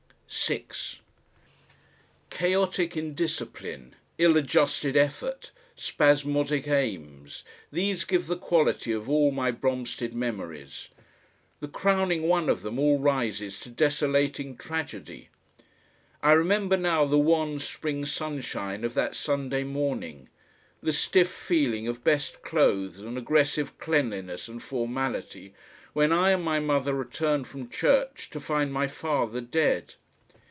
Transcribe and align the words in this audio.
6 0.33 1.01
Chaotic 2.29 2.95
indiscipline, 2.95 3.95
ill 4.17 4.37
adjusted 4.37 4.95
effort, 4.95 5.51
spasmodic 5.75 6.69
aims, 6.69 7.43
these 7.69 8.05
give 8.05 8.27
the 8.27 8.37
quality 8.37 8.93
of 8.93 9.09
all 9.09 9.31
my 9.31 9.51
Bromstead 9.51 10.13
memories. 10.13 10.87
The 11.59 11.67
crowning 11.67 12.23
one 12.29 12.47
of 12.47 12.61
them 12.61 12.79
all 12.79 12.97
rises 12.97 13.59
to 13.59 13.69
desolating 13.69 14.55
tragedy. 14.55 15.27
I 16.23 16.31
remember 16.31 16.77
now 16.77 17.03
the 17.03 17.17
wan 17.19 17.59
spring 17.59 18.05
sunshine 18.05 18.85
of 18.85 18.93
that 18.93 19.15
Sunday 19.17 19.65
morning, 19.65 20.29
the 20.81 20.93
stiff 20.93 21.29
feeling 21.29 21.89
of 21.89 22.05
best 22.05 22.41
clothes 22.41 22.99
and 22.99 23.17
aggressive 23.17 23.77
cleanliness 23.79 24.47
and 24.47 24.63
formality, 24.63 25.53
when 25.91 26.13
I 26.13 26.31
and 26.31 26.43
my 26.43 26.61
mother 26.61 26.93
returned 26.93 27.47
from 27.49 27.67
church 27.69 28.29
to 28.29 28.39
find 28.39 28.71
my 28.71 28.87
father 28.87 29.41
dead. 29.41 29.95